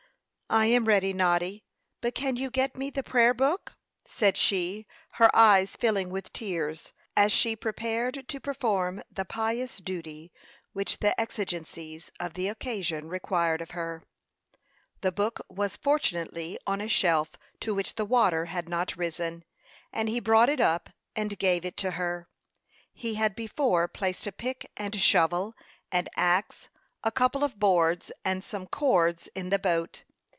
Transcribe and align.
"I 0.53 0.65
am 0.65 0.83
ready, 0.83 1.13
Noddy; 1.13 1.63
but 2.01 2.13
can 2.13 2.35
you 2.35 2.49
get 2.49 2.75
me 2.75 2.89
the 2.89 3.03
prayer 3.03 3.33
book?" 3.33 3.77
said 4.05 4.35
she, 4.35 4.85
her 5.13 5.33
eyes 5.33 5.77
filling 5.77 6.09
with 6.09 6.33
tears, 6.33 6.91
as 7.15 7.31
she 7.31 7.55
prepared 7.55 8.27
to 8.27 8.39
perform 8.41 9.01
the 9.09 9.23
pious 9.23 9.77
duty 9.77 10.33
which 10.73 10.97
the 10.99 11.17
exigencies 11.17 12.11
of 12.19 12.33
the 12.33 12.49
occasion 12.49 13.07
required 13.07 13.61
of 13.61 13.71
her. 13.71 14.03
The 14.99 15.13
book 15.13 15.39
was 15.47 15.77
fortunately 15.77 16.59
on 16.67 16.81
a 16.81 16.89
shelf 16.89 17.29
to 17.61 17.73
which 17.73 17.95
the 17.95 18.03
water 18.03 18.47
had 18.47 18.67
not 18.67 18.97
risen, 18.97 19.45
and 19.93 20.09
he 20.09 20.19
brought 20.19 20.49
it 20.49 20.59
up 20.59 20.89
and 21.15 21.39
gave 21.39 21.63
it 21.63 21.77
to 21.77 21.91
her. 21.91 22.27
He 22.93 23.13
had 23.13 23.37
before 23.37 23.87
placed 23.87 24.27
a 24.27 24.33
pick 24.33 24.69
and 24.75 24.99
shovel, 25.01 25.53
an 25.93 26.09
axe, 26.17 26.67
a 27.05 27.09
couple 27.11 27.45
of 27.45 27.57
boards 27.57 28.11
and 28.25 28.43
some 28.43 28.67
cords 28.67 29.29
in 29.33 29.49
the 29.49 29.57
boat. 29.57 30.03